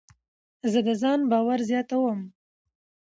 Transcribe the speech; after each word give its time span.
زه 0.71 0.79
د 0.87 0.89
ځان 1.01 1.19
باور 1.31 1.59
زیاتوم. 1.69 2.19